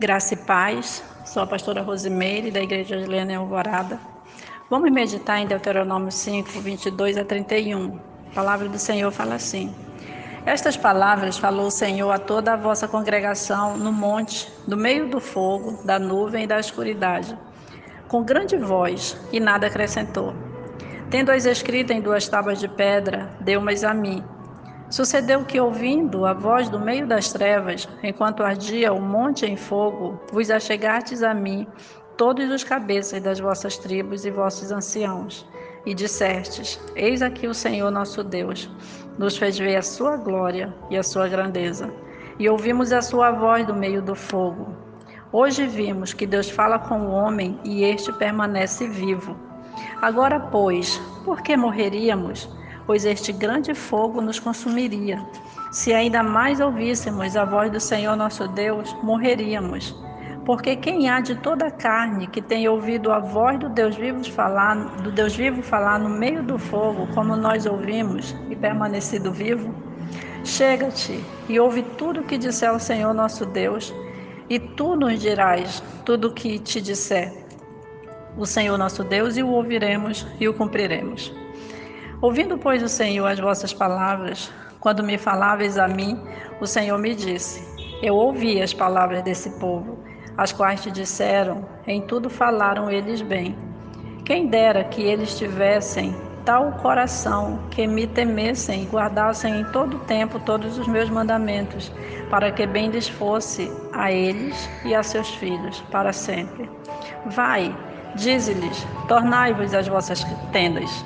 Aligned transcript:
Graça 0.00 0.32
e 0.32 0.36
paz. 0.38 1.04
Sou 1.26 1.42
a 1.42 1.46
pastora 1.46 1.82
Rosimeire, 1.82 2.50
da 2.50 2.62
Igreja 2.62 2.96
Lena 2.96 3.36
Alvorada. 3.36 4.00
Vamos 4.70 4.90
meditar 4.90 5.38
em 5.40 5.46
Deuteronômio 5.46 6.10
5, 6.10 6.48
22 6.58 7.18
a 7.18 7.24
31. 7.26 8.00
A 8.30 8.34
palavra 8.34 8.66
do 8.66 8.78
Senhor 8.78 9.12
fala 9.12 9.34
assim: 9.34 9.74
Estas 10.46 10.74
palavras 10.74 11.36
falou 11.36 11.66
o 11.66 11.70
Senhor 11.70 12.10
a 12.10 12.18
toda 12.18 12.54
a 12.54 12.56
vossa 12.56 12.88
congregação 12.88 13.76
no 13.76 13.92
monte, 13.92 14.50
no 14.66 14.74
meio 14.74 15.06
do 15.06 15.20
fogo, 15.20 15.84
da 15.84 15.98
nuvem 15.98 16.44
e 16.44 16.46
da 16.46 16.58
escuridade, 16.58 17.36
com 18.08 18.24
grande 18.24 18.56
voz, 18.56 19.20
e 19.30 19.38
nada 19.38 19.66
acrescentou. 19.66 20.32
Tendo-as 21.10 21.44
escritas 21.44 21.94
em 21.94 22.00
duas 22.00 22.26
tábuas 22.26 22.58
de 22.58 22.68
pedra, 22.68 23.36
deu-mas 23.38 23.84
a 23.84 23.92
mim 23.92 24.24
Sucedeu 24.90 25.44
que, 25.44 25.60
ouvindo 25.60 26.26
a 26.26 26.32
voz 26.32 26.68
do 26.68 26.80
meio 26.80 27.06
das 27.06 27.32
trevas, 27.32 27.88
enquanto 28.02 28.42
ardia 28.42 28.92
o 28.92 29.00
monte 29.00 29.46
em 29.46 29.56
fogo, 29.56 30.20
vos 30.32 30.50
achegastes 30.50 31.22
a 31.22 31.32
mim, 31.32 31.64
todos 32.16 32.50
os 32.50 32.64
cabeças 32.64 33.22
das 33.22 33.38
vossas 33.38 33.78
tribos 33.78 34.24
e 34.24 34.32
vossos 34.32 34.72
anciãos, 34.72 35.46
e 35.86 35.94
dissestes: 35.94 36.80
Eis 36.96 37.22
aqui 37.22 37.46
o 37.46 37.54
Senhor 37.54 37.88
nosso 37.92 38.24
Deus, 38.24 38.68
nos 39.16 39.36
fez 39.36 39.56
ver 39.56 39.76
a 39.76 39.82
sua 39.82 40.16
glória 40.16 40.74
e 40.90 40.96
a 40.96 41.04
sua 41.04 41.28
grandeza, 41.28 41.88
e 42.36 42.48
ouvimos 42.48 42.92
a 42.92 43.00
sua 43.00 43.30
voz 43.30 43.64
do 43.64 43.74
meio 43.74 44.02
do 44.02 44.16
fogo. 44.16 44.74
Hoje 45.30 45.68
vimos 45.68 46.12
que 46.12 46.26
Deus 46.26 46.50
fala 46.50 46.80
com 46.80 47.02
o 47.02 47.12
homem 47.12 47.60
e 47.62 47.84
este 47.84 48.12
permanece 48.14 48.88
vivo. 48.88 49.36
Agora, 50.02 50.40
pois, 50.40 51.00
por 51.24 51.42
que 51.42 51.56
morreríamos? 51.56 52.50
Pois 52.90 53.04
este 53.04 53.30
grande 53.30 53.72
fogo 53.72 54.20
nos 54.20 54.40
consumiria. 54.40 55.24
Se 55.70 55.94
ainda 55.94 56.24
mais 56.24 56.58
ouvíssemos 56.58 57.36
a 57.36 57.44
voz 57.44 57.70
do 57.70 57.78
Senhor 57.78 58.16
nosso 58.16 58.48
Deus, 58.48 58.92
morreríamos. 59.00 59.94
Porque 60.44 60.74
quem 60.74 61.08
há 61.08 61.20
de 61.20 61.36
toda 61.36 61.68
a 61.68 61.70
carne 61.70 62.26
que 62.26 62.42
tem 62.42 62.68
ouvido 62.68 63.12
a 63.12 63.20
voz 63.20 63.60
do 63.60 63.68
Deus 63.68 63.94
vivo 63.94 64.28
falar, 64.32 64.74
do 65.04 65.12
Deus 65.12 65.36
vivo 65.36 65.62
falar 65.62 66.00
no 66.00 66.08
meio 66.08 66.42
do 66.42 66.58
fogo, 66.58 67.06
como 67.14 67.36
nós 67.36 67.64
ouvimos, 67.64 68.34
e 68.50 68.56
permanecido 68.56 69.30
vivo? 69.30 69.72
Chega-te 70.42 71.24
e 71.48 71.60
ouve 71.60 71.84
tudo 71.96 72.22
o 72.22 72.24
que 72.24 72.36
disser 72.36 72.74
o 72.74 72.80
Senhor 72.80 73.14
nosso 73.14 73.46
Deus, 73.46 73.94
e 74.48 74.58
tu 74.58 74.96
nos 74.96 75.20
dirás 75.20 75.80
tudo 76.04 76.26
o 76.26 76.34
que 76.34 76.58
te 76.58 76.80
disser 76.80 77.32
o 78.36 78.44
Senhor 78.44 78.76
nosso 78.76 79.04
Deus, 79.04 79.36
e 79.36 79.44
o 79.44 79.48
ouviremos 79.50 80.26
e 80.40 80.48
o 80.48 80.54
cumpriremos. 80.54 81.32
Ouvindo, 82.22 82.58
pois, 82.58 82.82
o 82.82 82.88
Senhor 82.88 83.26
as 83.26 83.38
vossas 83.38 83.72
palavras, 83.72 84.52
quando 84.78 85.02
me 85.02 85.16
faláveis 85.16 85.78
a 85.78 85.88
mim, 85.88 86.20
o 86.60 86.66
Senhor 86.66 86.98
me 86.98 87.14
disse: 87.14 87.66
Eu 88.02 88.14
ouvi 88.14 88.60
as 88.60 88.74
palavras 88.74 89.22
desse 89.22 89.48
povo, 89.58 89.98
as 90.36 90.52
quais 90.52 90.82
te 90.82 90.90
disseram, 90.90 91.66
em 91.86 92.02
tudo 92.02 92.28
falaram 92.28 92.90
eles 92.90 93.22
bem. 93.22 93.56
Quem 94.22 94.48
dera 94.48 94.84
que 94.84 95.00
eles 95.00 95.38
tivessem 95.38 96.14
tal 96.44 96.72
coração 96.72 97.58
que 97.70 97.86
me 97.86 98.06
temessem 98.06 98.82
e 98.82 98.86
guardassem 98.86 99.60
em 99.60 99.64
todo 99.72 99.98
tempo 100.00 100.38
todos 100.40 100.76
os 100.76 100.86
meus 100.86 101.08
mandamentos, 101.08 101.90
para 102.28 102.52
que 102.52 102.66
bem 102.66 102.90
lhes 102.90 103.08
fosse 103.08 103.72
a 103.94 104.12
eles 104.12 104.68
e 104.84 104.94
a 104.94 105.02
seus 105.02 105.30
filhos 105.36 105.80
para 105.90 106.12
sempre. 106.12 106.70
Vai, 107.24 107.74
dize-lhes: 108.14 108.86
tornai-vos 109.08 109.72
as 109.72 109.88
vossas 109.88 110.22
tendas 110.52 111.02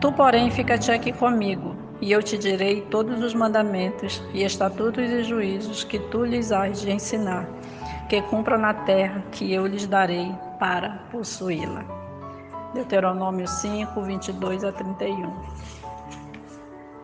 Tu, 0.00 0.12
porém, 0.12 0.50
fica-te 0.50 0.92
aqui 0.92 1.10
comigo, 1.10 1.74
e 2.00 2.12
eu 2.12 2.22
te 2.22 2.36
direi 2.36 2.82
todos 2.82 3.22
os 3.22 3.34
mandamentos 3.34 4.22
e 4.34 4.44
estatutos 4.44 5.08
e 5.08 5.24
juízos 5.24 5.84
que 5.84 5.98
tu 5.98 6.24
lhes 6.24 6.52
has 6.52 6.82
de 6.82 6.90
ensinar, 6.90 7.48
que 8.08 8.20
cumpram 8.22 8.58
na 8.58 8.74
terra 8.74 9.22
que 9.32 9.52
eu 9.52 9.66
lhes 9.66 9.86
darei 9.86 10.34
para 10.58 11.06
possuí-la. 11.10 11.84
Deuteronômio 12.74 13.48
5, 13.48 14.02
22 14.02 14.64
a 14.64 14.72
31. 14.72 15.32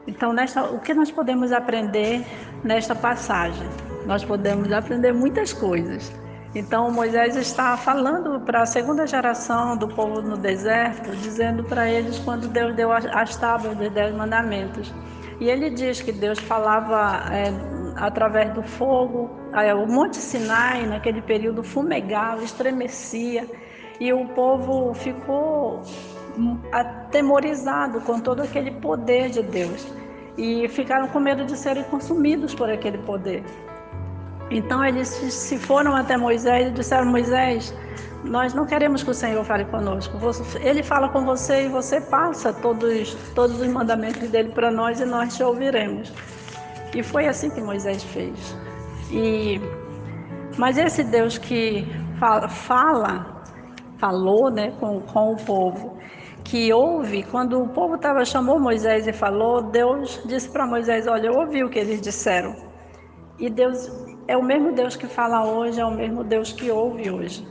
Então, 0.07 0.33
nesta, 0.35 0.65
o 0.65 0.79
que 0.81 0.93
nós 0.93 1.11
podemos 1.11 1.51
aprender 1.51 2.27
nesta 2.63 2.95
passagem? 2.95 3.67
Nós 4.05 4.23
podemos 4.23 4.71
aprender 4.71 5.13
muitas 5.15 5.53
coisas. 5.53 6.13
Então 6.55 6.91
Moisés 6.91 7.35
está 7.35 7.77
falando 7.79 8.39
para 8.41 8.63
a 8.63 8.67
segunda 8.67 9.07
geração 9.07 9.75
do 9.77 9.89
povo 9.89 10.21
no 10.21 10.37
deserto, 10.37 11.11
dizendo 11.17 11.65
para 11.65 11.89
eles 11.91 12.19
quando 12.19 12.47
Deus 12.47 12.75
deu 12.75 12.93
as 12.93 13.37
tábuas 13.37 13.75
dos 13.77 13.91
dez 13.91 14.15
mandamentos. 14.15 14.93
E 15.41 15.49
ele 15.49 15.71
diz 15.71 16.03
que 16.03 16.13
Deus 16.13 16.39
falava 16.39 17.33
é, 17.33 17.51
através 17.97 18.53
do 18.53 18.63
fogo, 18.63 19.31
é, 19.55 19.75
o 19.75 19.87
Monte 19.87 20.19
Sinai, 20.19 20.87
naquele 20.87 21.23
período, 21.23 21.63
fumegava, 21.65 22.43
estremecia, 22.45 23.49
e 23.99 24.13
o 24.13 24.27
povo 24.29 24.93
ficou 24.95 25.83
atemorizado 26.71 28.01
com 28.03 28.21
todo 28.21 28.43
aquele 28.43 28.73
poder 28.73 29.31
de 29.31 29.43
Deus. 29.43 29.87
E 30.37 30.69
ficaram 30.69 31.09
com 31.09 31.19
medo 31.19 31.45
de 31.45 31.57
serem 31.57 31.85
consumidos 31.85 32.55
por 32.55 32.71
aquele 32.71 32.99
poder. 32.99 33.43
Então 34.53 34.85
eles 34.85 35.09
se 35.09 35.59
foram 35.59 35.97
até 35.97 36.17
Moisés 36.17 36.69
e 36.69 36.71
disseram: 36.73 37.07
Moisés, 37.07 37.75
nós 38.23 38.53
não 38.53 38.67
queremos 38.67 39.03
que 39.03 39.11
o 39.11 39.15
Senhor 39.15 39.43
fale 39.45 39.65
conosco. 39.65 40.19
Ele 40.61 40.83
fala 40.83 41.09
com 41.09 41.25
você 41.25 41.65
e 41.65 41.69
você 41.69 42.01
passa 42.01 42.53
todos, 42.53 43.15
todos 43.35 43.59
os 43.61 43.69
mandamentos 43.69 44.29
dele 44.31 44.51
para 44.51 44.71
nós 44.71 45.01
e 45.01 45.07
nós 45.07 45.35
te 45.37 45.43
ouviremos. 45.43 46.13
E 46.95 47.03
foi 47.03 47.27
assim 47.27 47.49
que 47.49 47.63
Moisés 47.63 48.05
fez. 48.05 48.57
E, 49.11 49.59
mas 50.59 50.77
esse 50.77 51.03
Deus 51.03 51.39
que 51.39 51.87
fala, 52.21 52.49
fala 52.49 53.43
falou 53.99 54.51
né, 54.51 54.73
com, 54.79 55.01
com 55.01 55.33
o 55.33 55.37
povo, 55.37 55.97
que 56.45 56.73
ouve, 56.73 57.23
quando 57.23 57.63
o 57.63 57.69
povo 57.69 57.97
tava, 57.97 58.25
chamou 58.25 58.61
Moisés 58.61 59.07
e 59.07 59.13
falou, 59.13 59.71
Deus 59.71 60.21
disse 60.27 60.51
para 60.51 60.67
Moisés: 60.67 61.07
Olha, 61.07 61.29
eu 61.29 61.41
ouvi 61.41 61.65
o 61.65 61.71
que 61.71 61.79
eles 61.79 62.03
disseram. 62.03 62.55
E 63.39 63.49
Deus 63.49 63.89
é 64.33 64.37
o 64.37 64.43
mesmo 64.43 64.73
Deus 64.73 64.97
que 64.97 65.07
fala 65.07 65.45
hoje, 65.45 65.79
é 65.79 65.85
o 65.85 65.91
mesmo 65.91 66.25
Deus 66.25 66.53
que 66.53 66.71
ouve 66.71 67.11
hoje. 67.11 67.47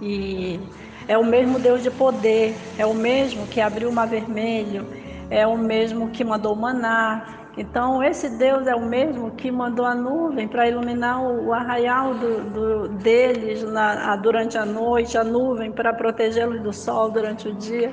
E 0.00 0.58
é 1.06 1.18
o 1.18 1.24
mesmo 1.24 1.58
Deus 1.58 1.82
de 1.82 1.90
poder, 1.90 2.54
é 2.78 2.86
o 2.86 2.94
mesmo 2.94 3.46
que 3.46 3.60
abriu 3.60 3.90
o 3.90 3.92
mar 3.92 4.08
vermelho, 4.08 4.86
é 5.28 5.46
o 5.46 5.58
mesmo 5.58 6.08
que 6.08 6.24
mandou 6.24 6.56
maná. 6.56 7.50
Então, 7.58 8.02
esse 8.02 8.30
Deus 8.38 8.66
é 8.66 8.74
o 8.74 8.86
mesmo 8.86 9.32
que 9.32 9.50
mandou 9.50 9.84
a 9.84 9.94
nuvem 9.94 10.48
para 10.48 10.66
iluminar 10.66 11.22
o, 11.22 11.52
arraial 11.52 12.14
do, 12.14 12.40
do, 12.54 12.88
deles 12.88 13.62
na, 13.64 14.16
durante 14.16 14.56
a 14.56 14.64
noite, 14.64 15.18
a 15.18 15.24
nuvem 15.24 15.70
para 15.70 15.92
protegê-los 15.92 16.62
do 16.62 16.72
sol 16.72 17.10
durante 17.10 17.48
o 17.48 17.54
dia. 17.54 17.92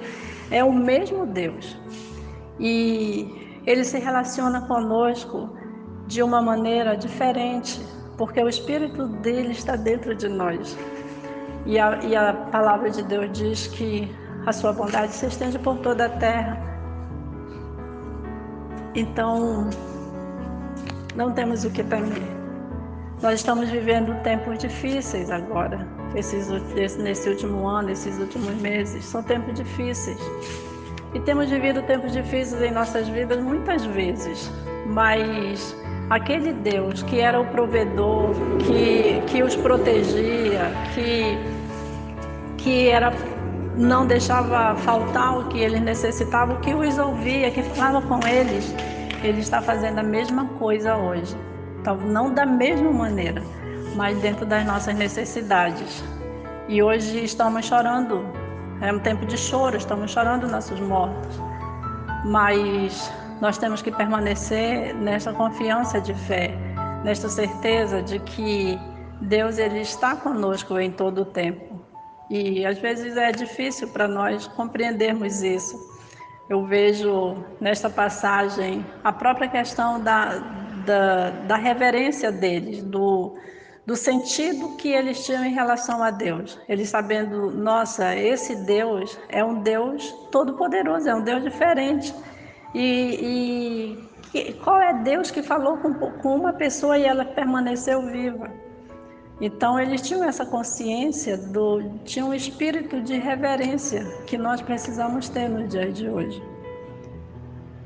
É 0.49 0.63
o 0.63 0.71
mesmo 0.71 1.25
Deus. 1.25 1.77
E 2.57 3.59
ele 3.65 3.83
se 3.83 3.99
relaciona 3.99 4.61
conosco 4.61 5.49
de 6.07 6.23
uma 6.23 6.41
maneira 6.41 6.95
diferente, 6.95 7.81
porque 8.17 8.41
o 8.41 8.47
Espírito 8.47 9.07
dele 9.07 9.51
está 9.51 9.75
dentro 9.75 10.15
de 10.15 10.27
nós. 10.27 10.77
E 11.65 11.79
a, 11.79 11.99
e 12.03 12.15
a 12.15 12.33
palavra 12.51 12.89
de 12.89 13.03
Deus 13.03 13.31
diz 13.31 13.67
que 13.67 14.13
a 14.45 14.53
sua 14.53 14.71
bondade 14.71 15.11
se 15.11 15.25
estende 15.25 15.57
por 15.59 15.77
toda 15.79 16.05
a 16.05 16.09
terra. 16.09 16.61
Então, 18.93 19.69
não 21.15 21.31
temos 21.31 21.65
o 21.65 21.71
que 21.71 21.83
temer. 21.83 22.35
Nós 23.21 23.35
estamos 23.35 23.69
vivendo 23.69 24.13
tempos 24.23 24.59
difíceis 24.59 25.31
agora, 25.31 25.87
esses, 26.15 26.47
nesse 26.97 27.29
último 27.29 27.67
ano, 27.67 27.89
esses 27.89 28.19
últimos 28.19 28.53
meses. 28.61 29.03
São 29.03 29.23
tempos 29.23 29.55
difíceis. 29.55 30.19
E 31.13 31.19
temos 31.21 31.49
vivido 31.49 31.81
tempos 31.83 32.11
difíceis 32.11 32.61
em 32.61 32.71
nossas 32.71 33.07
vidas 33.07 33.41
muitas 33.41 33.85
vezes, 33.85 34.51
mas 34.87 35.75
aquele 36.09 36.53
Deus 36.53 37.03
que 37.03 37.19
era 37.19 37.39
o 37.39 37.45
provedor, 37.47 38.31
que, 38.59 39.21
que 39.27 39.43
os 39.43 39.55
protegia, 39.55 40.71
que, 40.93 41.37
que 42.57 42.89
era, 42.89 43.13
não 43.75 44.05
deixava 44.05 44.75
faltar 44.75 45.39
o 45.39 45.47
que 45.49 45.59
eles 45.59 45.81
necessitavam, 45.81 46.57
que 46.61 46.73
os 46.73 46.97
ouvia, 46.97 47.51
que 47.51 47.63
falava 47.63 48.01
com 48.01 48.25
eles, 48.27 48.73
ele 49.23 49.39
está 49.39 49.61
fazendo 49.61 49.99
a 49.99 50.03
mesma 50.03 50.45
coisa 50.59 50.95
hoje. 50.95 51.35
Não 52.07 52.33
da 52.33 52.45
mesma 52.45 52.91
maneira, 52.91 53.41
mas 53.95 54.17
dentro 54.19 54.45
das 54.45 54.65
nossas 54.65 54.95
necessidades. 54.95 56.03
E 56.67 56.81
hoje 56.81 57.23
estamos 57.23 57.65
chorando, 57.65 58.25
é 58.81 58.91
um 58.91 58.99
tempo 58.99 59.25
de 59.25 59.37
choro, 59.37 59.77
estamos 59.77 60.11
chorando 60.11 60.47
nossos 60.47 60.79
mortos. 60.79 61.39
Mas 62.25 63.11
nós 63.41 63.57
temos 63.57 63.81
que 63.81 63.91
permanecer 63.91 64.95
nesta 64.95 65.33
confiança 65.33 65.99
de 65.99 66.13
fé, 66.13 66.55
nesta 67.03 67.29
certeza 67.29 68.01
de 68.01 68.19
que 68.19 68.79
Deus 69.21 69.57
ele 69.57 69.81
está 69.81 70.15
conosco 70.15 70.79
em 70.79 70.91
todo 70.91 71.21
o 71.21 71.25
tempo. 71.25 71.75
E 72.29 72.65
às 72.65 72.79
vezes 72.79 73.17
é 73.17 73.31
difícil 73.31 73.87
para 73.89 74.07
nós 74.07 74.47
compreendermos 74.47 75.41
isso. 75.43 75.77
Eu 76.49 76.65
vejo 76.65 77.37
nesta 77.59 77.89
passagem 77.89 78.85
a 79.03 79.11
própria 79.11 79.47
questão 79.47 79.99
da, 79.99 80.37
da, 80.85 81.29
da 81.29 81.55
reverência 81.55 82.31
deles, 82.31 82.83
do, 82.83 83.35
do 83.85 83.95
sentido 83.95 84.75
que 84.75 84.89
eles 84.89 85.25
tinham 85.25 85.43
em 85.43 85.53
relação 85.53 86.03
a 86.03 86.11
Deus. 86.11 86.59
Eles 86.67 86.89
sabendo, 86.89 87.51
nossa, 87.51 88.15
esse 88.15 88.55
Deus 88.55 89.19
é 89.29 89.43
um 89.43 89.61
Deus 89.61 90.11
todo-poderoso, 90.31 91.09
é 91.09 91.15
um 91.15 91.23
Deus 91.23 91.43
diferente. 91.43 92.13
E, 92.75 93.97
e, 94.33 94.53
qual 94.63 94.81
é 94.81 94.93
Deus 95.01 95.31
que 95.31 95.41
falou 95.41 95.77
com, 95.77 95.93
com 95.93 96.35
uma 96.35 96.51
pessoa 96.51 96.97
e 96.97 97.05
ela 97.05 97.23
permaneceu 97.23 98.01
viva? 98.01 98.51
Então 99.39 99.79
eles 99.79 100.01
tinham 100.01 100.25
essa 100.25 100.45
consciência 100.45 101.37
do, 101.37 101.81
tinham 102.03 102.29
um 102.29 102.33
espírito 102.33 103.01
de 103.01 103.17
reverência 103.17 104.05
que 104.27 104.37
nós 104.37 104.61
precisamos 104.61 105.29
ter 105.29 105.47
no 105.47 105.65
dia 105.67 105.89
de 105.89 106.09
hoje 106.09 106.43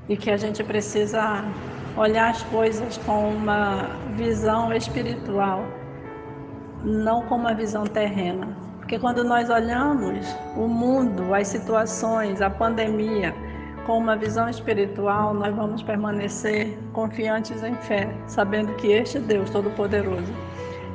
e 0.07 0.17
que 0.17 0.31
a 0.31 0.37
gente 0.37 0.63
precisa 0.63 1.43
olhar 1.95 2.31
as 2.31 2.41
coisas 2.43 2.97
com 2.97 3.29
uma 3.29 3.89
visão 4.15 4.73
espiritual 4.73 5.63
não 6.83 7.23
com 7.27 7.35
uma 7.35 7.53
visão 7.53 7.83
terrena. 7.83 8.47
Porque 8.77 8.97
quando 8.97 9.23
nós 9.23 9.49
olhamos 9.49 10.25
o 10.55 10.67
mundo, 10.67 11.33
as 11.33 11.47
situações, 11.47 12.41
a 12.41 12.49
pandemia, 12.49 13.35
com 13.89 13.97
uma 13.97 14.15
visão 14.15 14.47
espiritual, 14.47 15.33
nós 15.33 15.55
vamos 15.55 15.81
permanecer 15.81 16.77
confiantes 16.93 17.63
em 17.63 17.73
fé, 17.73 18.07
sabendo 18.27 18.71
que 18.75 18.91
este 18.91 19.17
Deus 19.17 19.49
Todo-Poderoso, 19.49 20.31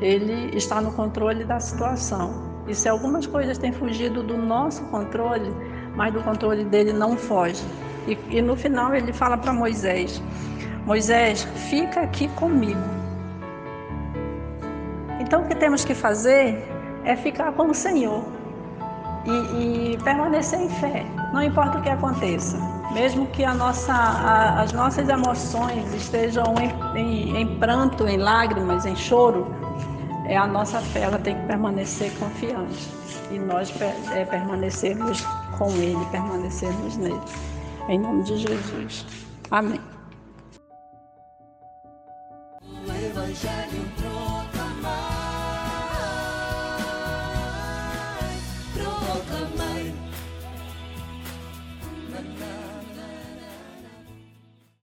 Ele 0.01 0.57
está 0.57 0.81
no 0.81 0.93
controle 0.93 1.45
da 1.45 1.59
situação. 1.59 2.63
E 2.69 2.75
se 2.75 2.89
algumas 2.89 3.27
coisas 3.27 3.59
têm 3.59 3.73
fugido 3.73 4.23
do 4.23 4.37
nosso 4.37 4.85
controle, 4.85 5.53
mas 5.97 6.15
do 6.15 6.23
controle 6.23 6.65
dele 6.65 6.93
não 6.93 7.17
foge. 7.17 7.65
E, 8.07 8.17
e 8.31 8.41
no 8.41 8.55
final 8.55 8.95
ele 8.95 9.13
fala 9.13 9.37
para 9.37 9.53
Moisés: 9.53 10.23
Moisés, 10.87 11.43
fica 11.69 12.03
aqui 12.03 12.29
comigo 12.29 12.79
então, 15.25 15.43
o 15.43 15.49
que 15.49 15.55
temos 15.57 15.85
que 15.85 15.95
fazer 15.95 16.63
é 17.05 17.17
ficar 17.17 17.51
com 17.53 17.71
o 17.71 17.75
Senhor 17.75 18.23
e, 19.25 19.95
e 19.95 19.99
permanecer 20.05 20.61
em 20.61 20.69
fé, 20.69 21.05
não 21.33 21.43
importa 21.43 21.79
o 21.79 21.83
que 21.83 21.89
aconteça. 21.89 22.59
Mesmo 22.93 23.27
que 23.29 23.45
nossa, 23.47 23.93
a, 23.93 24.63
as 24.63 24.73
nossas 24.73 25.09
emoções 25.09 25.93
estejam 25.95 26.45
em, 26.59 26.99
em, 26.99 27.37
em 27.41 27.59
pranto, 27.59 28.07
em 28.07 28.19
lágrimas, 28.19 28.87
em 28.87 28.95
choro, 28.95 29.47
é 30.27 30.37
a 30.37 30.47
nossa 30.47 30.81
fé 30.81 31.01
ela 31.01 31.19
tem 31.19 31.37
que 31.37 31.47
permanecer 31.47 32.13
confiante 32.19 32.89
e 33.31 33.39
nós 33.39 33.73
é, 34.13 34.25
permanecermos 34.25 35.23
com 35.59 35.71
Ele, 35.73 36.05
permanecermos 36.11 36.97
nele. 36.97 37.21
Em 37.89 37.99
nome 37.99 38.23
de 38.23 38.39
Jesus. 38.39 39.07
Amém. 39.51 39.81
O 42.63 42.91
Evangelho 42.91 43.85